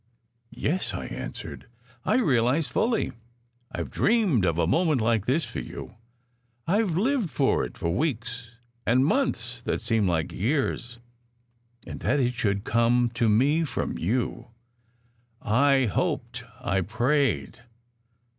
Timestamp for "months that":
9.05-9.79